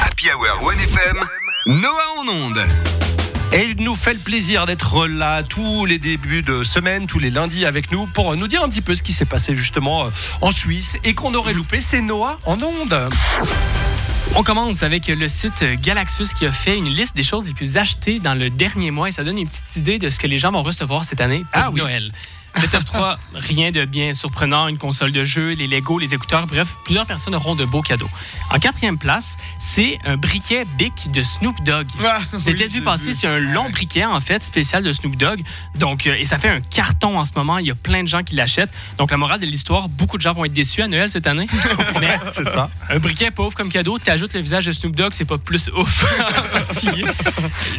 Happy 0.00 0.26
Hour 0.32 0.72
1FM, 0.72 1.20
Noah 1.68 1.90
en 2.18 2.28
onde. 2.28 2.58
Et 3.52 3.66
il 3.66 3.84
nous 3.84 3.94
fait 3.94 4.14
le 4.14 4.18
plaisir 4.18 4.66
d'être 4.66 5.06
là 5.06 5.44
tous 5.44 5.86
les 5.86 5.98
débuts 5.98 6.42
de 6.42 6.64
semaine, 6.64 7.06
tous 7.06 7.20
les 7.20 7.30
lundis 7.30 7.64
avec 7.64 7.92
nous 7.92 8.06
pour 8.06 8.34
nous 8.36 8.48
dire 8.48 8.64
un 8.64 8.68
petit 8.68 8.80
peu 8.80 8.96
ce 8.96 9.02
qui 9.04 9.12
s'est 9.12 9.26
passé 9.26 9.54
justement 9.54 10.06
euh, 10.06 10.08
en 10.40 10.50
Suisse 10.50 10.96
et 11.04 11.14
qu'on 11.14 11.34
aurait 11.34 11.54
loupé. 11.54 11.80
C'est 11.80 12.00
Noah 12.00 12.40
en 12.46 12.60
onde. 12.60 13.08
On 14.34 14.42
commence 14.42 14.82
avec 14.82 15.08
le 15.08 15.26
site 15.28 15.64
Galaxus 15.82 16.28
qui 16.38 16.46
a 16.46 16.52
fait 16.52 16.76
une 16.76 16.88
liste 16.88 17.16
des 17.16 17.22
choses 17.22 17.46
les 17.48 17.54
plus 17.54 17.76
achetées 17.76 18.20
dans 18.20 18.34
le 18.34 18.50
dernier 18.50 18.90
mois 18.90 19.08
et 19.08 19.12
ça 19.12 19.24
donne 19.24 19.38
une 19.38 19.48
petite 19.48 19.76
idée 19.76 19.98
de 19.98 20.10
ce 20.10 20.18
que 20.18 20.26
les 20.26 20.38
gens 20.38 20.52
vont 20.52 20.62
recevoir 20.62 21.04
cette 21.04 21.20
année 21.20 21.44
pour 21.52 21.62
Ah 21.64 21.70
oui. 21.72 21.80
Noël. 21.80 22.08
Le 22.60 22.66
top 22.66 22.84
3, 22.86 23.18
rien 23.34 23.70
de 23.70 23.84
bien 23.84 24.14
surprenant, 24.14 24.66
une 24.68 24.78
console 24.78 25.12
de 25.12 25.22
jeu, 25.22 25.50
les 25.50 25.66
Lego, 25.68 25.98
les 25.98 26.14
écouteurs, 26.14 26.46
bref, 26.46 26.68
plusieurs 26.84 27.06
personnes 27.06 27.34
auront 27.34 27.54
de 27.54 27.64
beaux 27.64 27.82
cadeaux. 27.82 28.08
En 28.50 28.58
quatrième 28.58 28.98
place, 28.98 29.36
c'est 29.60 29.98
un 30.04 30.16
briquet 30.16 30.64
Bic 30.76 31.10
de 31.12 31.22
Snoop 31.22 31.54
Dogg. 31.62 31.86
Ah, 32.02 32.18
Vous 32.32 32.48
avez 32.48 32.52
oui, 32.52 32.58
peut-être 32.58 32.72
vu 32.72 32.80
passer, 32.82 33.12
c'est 33.12 33.28
un 33.28 33.38
long 33.38 33.68
briquet 33.70 34.06
en 34.06 34.18
fait, 34.20 34.42
spécial 34.42 34.82
de 34.82 34.90
Snoop 34.90 35.14
Dogg. 35.14 35.40
Donc, 35.78 36.06
euh, 36.06 36.16
et 36.18 36.24
ça 36.24 36.38
fait 36.38 36.48
un 36.48 36.60
carton 36.60 37.18
en 37.18 37.24
ce 37.26 37.32
moment. 37.36 37.58
Il 37.58 37.66
y 37.66 37.70
a 37.70 37.74
plein 37.76 38.02
de 38.02 38.08
gens 38.08 38.24
qui 38.24 38.34
l'achètent. 38.34 38.72
Donc, 38.96 39.10
la 39.12 39.18
morale 39.18 39.40
de 39.40 39.46
l'histoire, 39.46 39.88
beaucoup 39.88 40.16
de 40.16 40.22
gens 40.22 40.32
vont 40.32 40.44
être 40.46 40.52
déçus 40.52 40.82
à 40.82 40.88
Noël 40.88 41.10
cette 41.10 41.26
année. 41.28 41.46
Mais 42.00 42.18
C'est 42.32 42.48
ça. 42.48 42.70
un 42.88 42.98
briquet 42.98 43.30
pauvre 43.30 43.54
comme 43.54 43.68
cadeau, 43.70 43.98
t'ajoutes 44.08 44.34
le 44.34 44.40
visage 44.40 44.66
de 44.66 44.72
Snoop 44.72 44.94
Dogg, 44.96 45.12
c'est 45.14 45.24
pas 45.24 45.38
plus 45.38 45.68
ouf. 45.76 46.04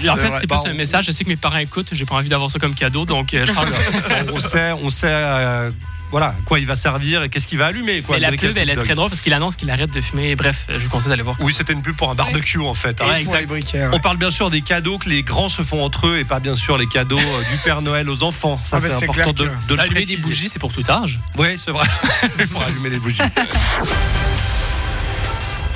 en 0.10 0.16
fait, 0.16 0.30
c'est 0.32 0.48
Bah, 0.48 0.58
plus 0.62 0.70
un 0.70 0.74
on- 0.74 0.76
message. 0.76 1.06
Je 1.06 1.12
sais 1.12 1.24
que 1.24 1.30
mes 1.30 1.36
parents 1.38 1.58
écoutent, 1.58 1.90
j'ai 1.92 2.06
pas 2.06 2.16
envie 2.16 2.30
d'avoir 2.30 2.50
ça 2.50 2.60
comme 2.60 2.74
cadeau, 2.76 3.06
donc 3.06 3.34
euh, 3.34 3.46
je 3.46 3.52
pense 3.52 3.70
que 3.70 4.32
on 4.34 4.40
sait, 4.40 4.72
on 4.84 4.90
sait 4.90 5.08
euh, 5.10 5.72
voilà, 6.12 6.34
quoi 6.46 6.60
il 6.60 6.66
va 6.66 6.74
servir 6.76 7.22
et 7.24 7.30
qu'est-ce 7.30 7.46
qu'il 7.48 7.58
va 7.60 7.68
allumer. 7.68 8.02
Quoi, 8.02 8.16
Mais 8.16 8.22
la 8.22 8.32
pub, 8.32 8.58
elle 8.58 8.70
est 8.70 8.76
très 8.76 8.96
drôle 8.96 9.10
parce 9.10 9.22
qu'il 9.22 9.34
annonce 9.34 9.56
qu'il 9.56 9.70
arrête 9.70 9.92
de 9.94 10.02
fumer. 10.02 10.36
Bref, 10.36 10.66
je 10.70 10.78
vous 10.80 10.90
conseille 10.90 11.10
d'aller 11.10 11.22
voir. 11.24 11.36
Oui, 11.40 11.54
c'était 11.54 11.74
une 11.74 11.82
pub 11.84 11.96
pour 11.96 12.10
un 12.10 12.16
barbecue 12.16 12.60
en 12.60 12.74
fait. 12.74 13.00
hein. 13.02 13.08
Ouais, 13.10 13.22
exact. 13.22 13.48
On 13.94 14.00
parle 14.00 14.18
bien 14.18 14.32
sûr 14.32 14.50
des 14.50 14.62
cadeaux 14.62 14.98
que 14.98 15.08
les 15.10 15.22
grands 15.24 15.50
se 15.50 15.62
font 15.62 15.84
entre 15.84 16.08
eux 16.08 16.18
et 16.18 16.26
pas 16.26 16.40
bien 16.40 16.56
sûr 16.56 16.78
les 16.78 16.88
cadeaux 16.88 17.20
euh, 17.20 17.52
du 17.52 17.58
Père 17.64 17.82
Noël 17.82 18.10
aux 18.10 18.24
enfants. 18.24 18.60
Ça 18.64 18.78
Ah, 18.78 18.80
c'est 18.80 18.92
important 19.04 19.14
clair 19.14 19.34
de, 19.34 19.44
que- 19.46 19.68
de 19.70 19.76
le 19.76 19.82
Allumer 19.82 20.06
des 20.06 20.18
bougies, 20.18 20.50
c'est 20.50 20.60
pour 20.60 20.72
tout 20.74 20.84
âge. 20.90 21.20
Oui, 21.38 21.50
c'est 21.64 21.72
vrai. 21.72 21.88
pour 22.52 22.64
allumer 22.64 22.90
les 22.90 23.00
bougies. 23.00 23.22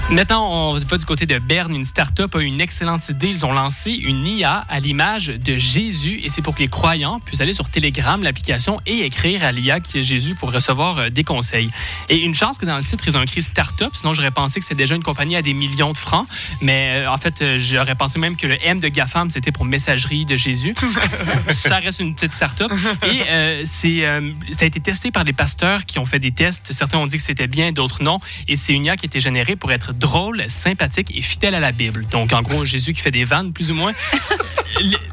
Maintenant, 0.09 0.47
on 0.51 0.73
va 0.73 0.97
du 0.97 1.05
côté 1.05 1.25
de 1.25 1.39
Berne. 1.39 1.75
Une 1.75 1.83
start-up 1.83 2.35
a 2.35 2.39
eu 2.39 2.45
une 2.45 2.61
excellente 2.61 3.09
idée. 3.09 3.27
Ils 3.27 3.45
ont 3.45 3.53
lancé 3.53 3.91
une 3.91 4.25
IA 4.25 4.65
à 4.69 4.79
l'image 4.79 5.27
de 5.27 5.57
Jésus 5.57 6.21
et 6.23 6.29
c'est 6.29 6.41
pour 6.41 6.53
que 6.53 6.59
les 6.59 6.67
croyants 6.67 7.19
puissent 7.19 7.41
aller 7.41 7.53
sur 7.53 7.69
Telegram, 7.69 8.21
l'application, 8.21 8.79
et 8.85 9.05
écrire 9.05 9.43
à 9.43 9.51
l'IA 9.51 9.79
qui 9.79 9.99
est 9.99 10.03
Jésus 10.03 10.35
pour 10.35 10.51
recevoir 10.51 10.97
euh, 10.97 11.09
des 11.09 11.23
conseils. 11.23 11.69
Et 12.09 12.17
une 12.17 12.35
chance 12.35 12.57
que 12.57 12.65
dans 12.65 12.77
le 12.77 12.83
titre, 12.83 13.07
ils 13.07 13.17
ont 13.17 13.23
écrit 13.23 13.41
start-up, 13.41 13.91
sinon 13.95 14.13
j'aurais 14.13 14.31
pensé 14.31 14.59
que 14.59 14.65
c'est 14.65 14.75
déjà 14.75 14.93
une 14.95 15.03
compagnie 15.03 15.35
à 15.35 15.41
des 15.41 15.53
millions 15.53 15.93
de 15.93 15.97
francs. 15.97 16.27
Mais 16.61 17.03
euh, 17.03 17.11
en 17.11 17.17
fait, 17.17 17.41
euh, 17.41 17.57
j'aurais 17.57 17.95
pensé 17.95 18.19
même 18.19 18.35
que 18.35 18.45
le 18.45 18.57
M 18.63 18.79
de 18.79 18.89
GAFAM, 18.89 19.29
c'était 19.29 19.51
pour 19.51 19.65
messagerie 19.65 20.25
de 20.25 20.35
Jésus. 20.35 20.75
ça 21.49 21.79
reste 21.79 21.99
une 21.99 22.13
petite 22.13 22.31
start-up. 22.31 22.71
Et 23.03 23.23
euh, 23.29 23.61
c'est, 23.65 24.05
euh, 24.05 24.31
ça 24.51 24.63
a 24.63 24.65
été 24.65 24.79
testé 24.79 25.11
par 25.11 25.25
des 25.25 25.33
pasteurs 25.33 25.85
qui 25.85 25.99
ont 25.99 26.05
fait 26.05 26.19
des 26.19 26.31
tests. 26.31 26.73
Certains 26.73 26.97
ont 26.97 27.07
dit 27.07 27.17
que 27.17 27.23
c'était 27.23 27.47
bien, 27.47 27.71
d'autres 27.71 28.03
non. 28.03 28.19
Et 28.47 28.55
c'est 28.55 28.73
une 28.73 28.85
IA 28.85 28.97
qui 28.97 29.05
a 29.05 29.07
été 29.07 29.19
générée 29.19 29.55
pour 29.55 29.71
être 29.71 29.92
drôle, 29.93 30.43
sympathique 30.47 31.11
et 31.15 31.21
fidèle 31.21 31.55
à 31.55 31.59
la 31.59 31.71
Bible. 31.71 32.05
Donc, 32.11 32.33
en 32.33 32.41
gros, 32.41 32.65
Jésus 32.65 32.93
qui 32.93 33.01
fait 33.01 33.11
des 33.11 33.23
vannes, 33.23 33.53
plus 33.53 33.71
ou 33.71 33.75
moins. 33.75 33.93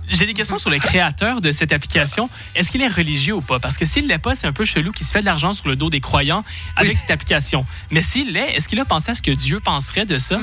J'ai 0.09 0.27
des 0.27 0.35
questions 0.35 0.59
sur 0.59 0.71
le 0.71 0.79
créateur 0.79 1.41
de 1.41 1.53
cette 1.53 1.73
application. 1.73 2.29
Est-ce 2.55 2.73
qu'il 2.73 2.83
est 2.83 2.89
religieux 2.89 3.35
ou 3.35 3.41
pas? 3.41 3.59
Parce 3.59 3.77
que 3.77 3.85
s'il 3.85 4.07
l'est 4.07 4.19
pas, 4.19 4.35
c'est 4.35 4.47
un 4.47 4.53
peu 4.53 4.65
chelou 4.65 4.93
qu'il 4.93 5.07
se 5.07 5.13
fait 5.13 5.21
de 5.21 5.27
l'argent 5.27 5.53
sur 5.53 5.69
le 5.69 5.77
dos 5.77 5.91
des 5.91 6.01
croyants 6.01 6.45
avec 6.77 6.97
cette 6.97 7.11
application. 7.11 7.67
Mais 7.91 8.03
s'il 8.03 8.33
l'est, 8.33 8.55
est-ce 8.55 8.69
qu'il 8.69 8.81
a 8.81 8.85
pensé 8.85 9.11
à 9.11 9.15
ce 9.15 9.23
que 9.23 9.31
Dieu 9.31 9.61
penserait 9.61 10.07
de 10.07 10.19
ça? 10.19 10.39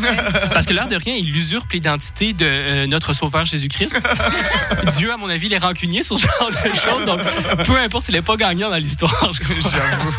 Parce 0.54 0.66
que 0.66 0.74
l'air 0.74 0.88
de 0.88 0.96
rien, 0.96 1.16
il 1.16 1.36
usurpe 1.36 1.72
l'identité 1.72 2.34
de 2.34 2.46
euh, 2.46 2.88
notre 2.88 3.14
Sauveur 3.14 3.46
Jésus-Christ. 3.46 4.02
Dieu, 4.98 5.12
à 5.12 5.18
mon 5.18 5.30
avis, 5.30 5.48
il 5.48 5.54
est 5.54 5.58
rancunier 5.58 6.04
sur 6.04 6.18
ce 6.18 6.28
genre 6.28 6.50
de 6.50 6.76
choses. 6.76 7.06
Donc, 7.06 7.20
peu 7.66 7.78
importe 7.78 8.06
s'il 8.06 8.16
n'est 8.16 8.22
pas 8.22 8.38
gagnant 8.38 8.70
dans 8.70 8.78
l'histoire. 8.78 9.32
J'avoue. 9.60 10.14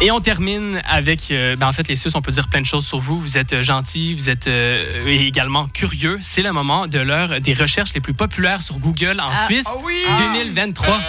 Et 0.00 0.10
on 0.10 0.20
termine 0.20 0.82
avec, 0.84 1.30
euh, 1.30 1.54
ben 1.54 1.68
en 1.68 1.72
fait, 1.72 1.86
les 1.86 1.94
Suisses, 1.94 2.14
on 2.16 2.22
peut 2.22 2.32
dire 2.32 2.48
plein 2.48 2.60
de 2.60 2.66
choses 2.66 2.84
sur 2.84 2.98
vous. 2.98 3.20
Vous 3.20 3.38
êtes 3.38 3.52
euh, 3.52 3.62
gentils, 3.62 4.14
vous 4.14 4.28
êtes 4.30 4.48
euh, 4.48 5.04
également 5.06 5.68
curieux. 5.68 6.18
C'est 6.22 6.42
le 6.42 6.52
moment 6.52 6.88
de 6.88 6.98
l'heure 6.98 7.40
des 7.40 7.54
recherches 7.54 7.94
les 7.94 8.00
plus 8.00 8.12
populaires 8.14 8.62
sur 8.62 8.78
Google 8.80 9.20
en 9.20 9.32
Suisse 9.46 9.66
Ah 9.68 9.76
oui! 9.84 10.02
2023. 10.44 11.00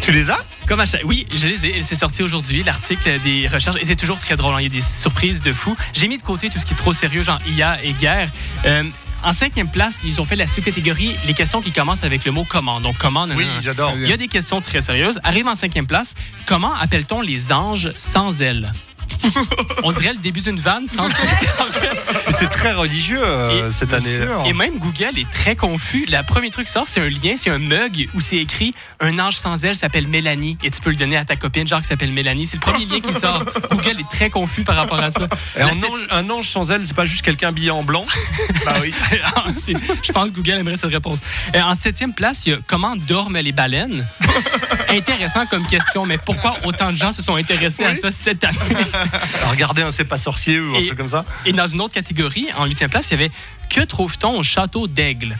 tu 0.00 0.12
les 0.12 0.30
as? 0.30 0.38
Comme 0.66 0.80
à 0.80 0.86
chaque- 0.86 1.02
Oui, 1.04 1.26
je 1.34 1.46
les 1.46 1.66
ai. 1.66 1.82
C'est 1.82 1.94
sorti 1.94 2.22
aujourd'hui, 2.22 2.62
l'article 2.62 3.20
des 3.20 3.46
recherches. 3.48 3.76
Et 3.80 3.84
c'est 3.84 3.96
toujours 3.96 4.18
très 4.18 4.36
drôle. 4.36 4.54
hein. 4.54 4.60
Il 4.60 4.64
y 4.64 4.66
a 4.66 4.70
des 4.70 4.80
surprises 4.80 5.42
de 5.42 5.52
fou. 5.52 5.76
J'ai 5.92 6.08
mis 6.08 6.16
de 6.16 6.22
côté 6.22 6.48
tout 6.48 6.58
ce 6.60 6.64
qui 6.64 6.72
est 6.72 6.76
trop 6.76 6.94
sérieux, 6.94 7.22
genre 7.22 7.38
IA 7.46 7.84
et 7.84 7.92
guerre. 7.92 8.30
Euh, 8.64 8.82
en 9.22 9.32
cinquième 9.32 9.70
place, 9.70 10.02
ils 10.04 10.20
ont 10.20 10.24
fait 10.24 10.36
la 10.36 10.46
sous-catégorie 10.46 11.14
les 11.26 11.34
questions 11.34 11.60
qui 11.60 11.72
commencent 11.72 12.04
avec 12.04 12.24
le 12.24 12.32
mot 12.32 12.44
comment. 12.48 12.80
Donc, 12.80 12.96
comment. 12.98 13.24
Oui, 13.24 13.44
nanana. 13.44 13.60
j'adore. 13.60 13.92
Il 13.96 14.08
y 14.08 14.12
a 14.12 14.16
des 14.16 14.28
questions 14.28 14.60
très 14.60 14.80
sérieuses. 14.80 15.18
Arrive 15.24 15.48
en 15.48 15.54
cinquième 15.54 15.86
place. 15.86 16.14
Comment 16.46 16.74
appelle-t-on 16.74 17.20
les 17.20 17.52
anges 17.52 17.92
sans 17.96 18.42
ailes? 18.42 18.70
On 19.84 19.92
dirait 19.92 20.12
le 20.12 20.18
début 20.18 20.40
d'une 20.40 20.58
vanne 20.60 20.86
sans 20.86 21.08
suite, 21.08 21.48
en 21.60 21.72
fait. 21.72 22.32
C'est 22.32 22.48
très 22.50 22.72
religieux 22.72 23.20
euh, 23.22 23.68
Et- 23.68 23.70
cette 23.70 23.92
année. 23.92 24.18
Et 24.46 24.52
même 24.52 24.78
Google 24.78 25.18
est 25.18 25.30
très 25.30 25.56
confus. 25.56 26.06
Le 26.08 26.22
premier 26.24 26.50
truc 26.50 26.66
qui 26.66 26.72
sort, 26.72 26.84
c'est 26.86 27.00
un 27.00 27.08
lien, 27.08 27.34
c'est 27.36 27.50
un 27.50 27.58
mug 27.58 28.08
où 28.14 28.20
c'est 28.20 28.36
écrit 28.38 28.74
un 29.00 29.18
ange 29.18 29.36
sans 29.36 29.64
aile 29.64 29.76
s'appelle 29.76 30.06
Mélanie 30.08 30.56
et 30.64 30.70
tu 30.70 30.80
peux 30.80 30.90
le 30.90 30.96
donner 30.96 31.16
à 31.16 31.24
ta 31.24 31.36
copine, 31.36 31.66
genre 31.68 31.80
qui 31.82 31.88
s'appelle 31.88 32.12
Mélanie. 32.12 32.46
C'est 32.46 32.56
le 32.56 32.60
premier 32.72 32.86
lien 32.86 33.00
qui 33.00 33.12
sort. 33.14 33.44
Google 33.70 34.00
est 34.00 34.08
très 34.10 34.30
confus 34.30 34.64
par 34.64 34.76
rapport 34.76 35.02
à 35.02 35.10
ça. 35.10 35.28
Et 35.56 35.60
La 35.60 35.66
un, 35.68 35.72
sept- 35.72 35.84
ange, 35.90 36.06
un 36.10 36.30
ange 36.30 36.48
sans 36.48 36.70
elle, 36.70 36.86
c'est 36.86 36.96
pas 36.96 37.04
juste 37.04 37.22
quelqu'un 37.22 37.48
habillé 37.48 37.70
en 37.70 37.82
blanc? 37.82 38.06
Bah 38.64 38.76
oui. 38.82 38.92
Ah, 39.36 39.44
c'est- 39.54 39.74
Je 40.02 40.12
pense 40.12 40.30
que 40.30 40.36
Google 40.36 40.52
aimerait 40.58 40.76
cette 40.76 40.90
réponse. 40.90 41.20
Euh, 41.54 41.60
en 41.62 41.74
septième 41.74 42.12
place, 42.12 42.44
il 42.46 42.50
y 42.50 42.52
a 42.54 42.58
comment 42.66 42.96
dorment 42.96 43.38
les 43.38 43.52
baleines. 43.52 44.06
Intéressant 44.90 45.46
comme 45.46 45.66
question, 45.66 46.06
mais 46.06 46.18
pourquoi 46.18 46.56
autant 46.64 46.90
de 46.90 46.96
gens 46.96 47.12
se 47.12 47.22
sont 47.22 47.36
intéressés 47.36 47.84
à 47.84 47.94
ça 47.94 48.10
cette 48.10 48.42
année? 48.44 48.56
Regardez 49.50 49.82
un 49.82 49.90
C'est 49.90 50.04
pas 50.04 50.16
sorcier 50.16 50.60
ou 50.60 50.74
un 50.74 50.78
Et- 50.78 50.86
truc 50.86 50.98
comme 50.98 51.08
ça. 51.08 51.24
Et 51.44 51.52
dans 51.52 51.66
une 51.66 51.80
autre 51.80 51.94
catégorie, 51.94 52.48
en 52.56 52.64
huitième 52.66 52.90
place, 52.90 53.08
il 53.08 53.12
y 53.12 53.14
avait 53.14 53.30
Que 53.68 53.82
trouve-t-on 53.82 54.38
au 54.38 54.42
château 54.42 54.86
d'Aigle? 54.86 55.36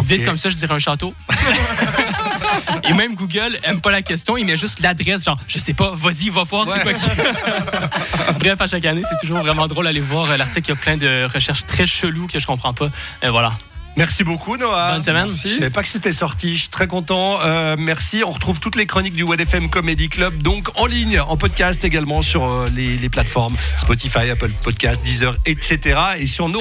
Vite 0.00 0.24
comme 0.24 0.36
ça, 0.36 0.48
je 0.48 0.56
dirais 0.56 0.74
un 0.74 0.78
château. 0.78 1.12
Et 2.84 2.92
même 2.92 3.14
Google 3.14 3.58
aime 3.64 3.80
pas 3.80 3.90
la 3.90 4.02
question, 4.02 4.36
il 4.36 4.44
met 4.46 4.56
juste 4.56 4.80
l'adresse, 4.80 5.24
genre, 5.24 5.38
je 5.48 5.58
sais 5.58 5.74
pas, 5.74 5.90
vas-y, 5.92 6.28
va 6.30 6.44
voir, 6.44 6.66
c'est 6.72 6.82
quoi 6.82 6.92
qui. 6.92 7.10
Bref, 8.38 8.60
à 8.60 8.66
chaque 8.66 8.84
année, 8.84 9.02
c'est 9.08 9.18
toujours 9.18 9.38
vraiment 9.40 9.66
drôle 9.66 9.84
d'aller 9.86 10.00
voir 10.00 10.30
euh, 10.30 10.36
l'article. 10.36 10.70
Il 10.70 10.70
y 10.70 10.72
a 10.72 10.76
plein 10.76 10.96
de 10.96 11.28
recherches 11.32 11.66
très 11.66 11.86
cheloues 11.86 12.26
que 12.28 12.38
je 12.38 12.46
comprends 12.46 12.72
pas. 12.72 12.88
Euh, 13.24 13.30
voilà. 13.30 13.52
Merci 13.98 14.22
beaucoup, 14.22 14.56
Noah. 14.56 14.92
Bonne 14.92 15.02
semaine. 15.02 15.28
Je 15.28 15.48
savais 15.48 15.70
pas 15.70 15.82
que 15.82 15.88
c'était 15.88 16.12
sorti. 16.12 16.54
Je 16.54 16.60
suis 16.60 16.68
très 16.68 16.86
content. 16.86 17.40
Euh, 17.42 17.74
merci. 17.76 18.22
On 18.24 18.30
retrouve 18.30 18.60
toutes 18.60 18.76
les 18.76 18.86
chroniques 18.86 19.14
du 19.14 19.24
WFM 19.24 19.68
Comedy 19.68 20.08
Club, 20.08 20.40
donc 20.40 20.68
en 20.76 20.86
ligne, 20.86 21.18
en 21.18 21.36
podcast 21.36 21.84
également 21.84 22.22
sur 22.22 22.44
euh, 22.44 22.68
les, 22.76 22.96
les 22.96 23.08
plateformes 23.08 23.56
Spotify, 23.76 24.30
Apple 24.30 24.52
Podcast, 24.62 25.02
Deezer, 25.02 25.36
etc. 25.46 25.98
Et 26.20 26.28
sur 26.28 26.48
nos 26.48 26.56